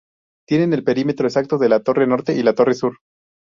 Tienen 0.47 0.73
el 0.73 0.83
perímetro 0.83 1.27
exacto 1.27 1.59
de 1.59 1.69
la 1.69 1.81
torre 1.83 2.07
norte 2.07 2.33
y 2.33 2.41
la 2.41 2.55
torre 2.55 2.73
sur. 2.73 2.97